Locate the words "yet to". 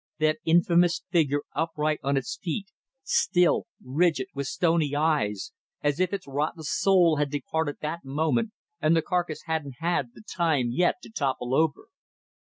10.71-11.11